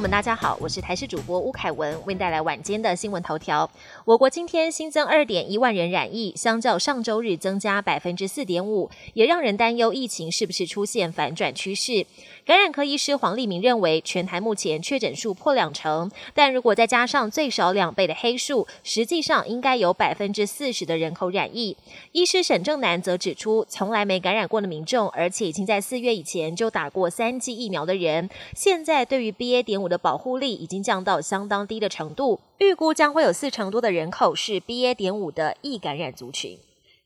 [0.00, 3.68] 们，大家好，我是台视主播吴凯文，为您带来晚间的新闻头条。
[4.04, 12.06] 我国今天新增二点一万人染疫，相较上周日增加百分之四点五，也让人担忧疫情是不是出现反转趋势。
[12.44, 21.76] 感染科医师黄立明认为，全台目前确诊数破两成，但如果再加上最少两倍的黑数，实际上应该有百分之四十的人口染疫。
[22.12, 29.62] 医师沈正南则指出，从来没感染过的民众，而且已经在四月以前就打过三剂疫苗的人，现在对于 BA.
[29.68, 34.94] 点五的保护力已经降到相当低的程度，预估将会有四成多的人口是 BA.
[34.94, 36.58] 点五的易感染族群。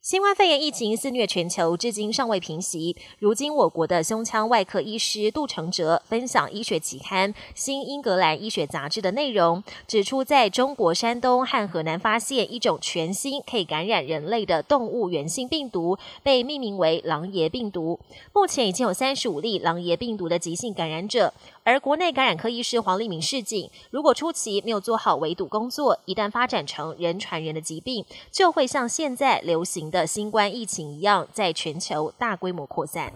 [0.03, 2.97] 新冠肺炎疫情肆虐全球，至今尚未平息。
[3.21, 18.01] 如今，我国的胸腔外科医师杜成哲分享医学期刊《新英格兰医学杂志》的内容，指出，在中国山东和河南发现一种全新可以感染人类的动物源性病毒，被命名为“狼爷病毒”。
[18.35, 21.33] 目前已经有三十五例狼爷病毒的急性感染者。
[21.65, 33.13] 而国内感染科医师黄立明示警，如果初期没有做好围堵工作，一旦发展成人传人的疾病，就会像现在流行的新冠疫情一样，在全球大规模扩散。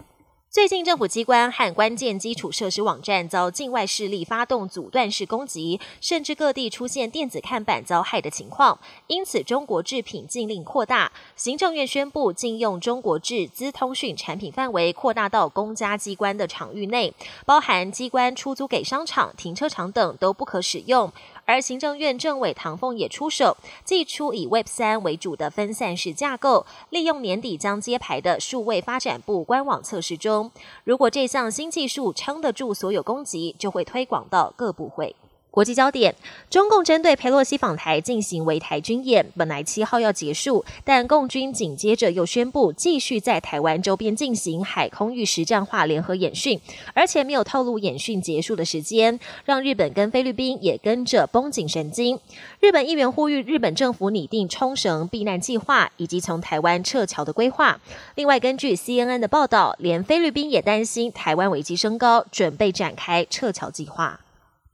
[0.49, 8.79] 最近，政府机关和关键基础设施网站遭境外势力发动阻断式攻击，甚至各地出现电子看板遭害的情况。
[9.07, 11.13] 因此，中国制品禁令扩大。
[11.35, 17.13] 行政院宣布禁用中国制资通讯产品范围扩大到公家机关的场域内，
[17.45, 21.13] 包含机关出租给商场、停车场等都不可使用。
[21.47, 30.51] 而行政院政委唐凤也出手，祭出以 Web 三为主的分散式架构，利用年底将揭牌的数位发展部官网测试中。
[30.85, 35.15] 如果这项新技术撑得住所有攻击，就会推广到各部会。
[35.57, 36.15] 国际焦点：
[36.51, 46.61] 中共针对佩洛西访台进行围台军演，本来七号要结束，但共军紧接着又宣布继续在台湾周边进行海空域实战化联合演训，
[46.93, 52.21] 而且没有透露演训结束的时间，让日本跟菲律宾也跟着绷紧神经。
[52.61, 57.81] 日本议员呼吁日本政府拟定冲绳避难计划以及从台湾撤侨的规划。
[58.17, 64.21] 另外，根据 CNN 的报道，连菲律宾也担心台湾危机升高，准备展开撤侨计划。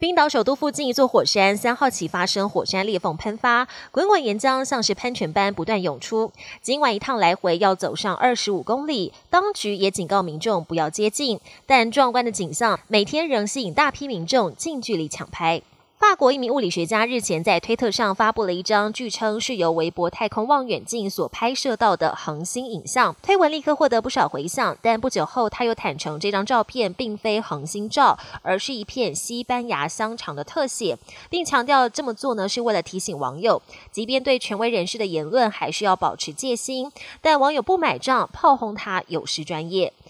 [0.02, 6.32] 冰岛首都附近一座火山三号起发生火山裂缝喷发，滚滚岩浆像是喷泉般不断涌出。
[6.60, 11.38] 今晚一趟来回要走上二十五公里，当局也警告民众不要接近。
[11.66, 15.62] 但壮观的景象每天仍吸引大批民众近距离抢拍。
[16.02, 24.76] 法国一名物理学家日前在推特上发布了一张据称是由韦伯太空望远镜所拍摄到的恒星影像，推文立刻获得不少回响。
[24.82, 30.98] 但不久后，他又坦诚这张照片并非恒星照，而是一片西班牙香肠的特写，
[31.30, 33.62] 并强调这么做呢是为了提醒网友，
[33.92, 36.90] 即便对权威人士的言论还是要保持戒心。
[37.20, 39.92] 但网友不买账，炮轰他有失专业。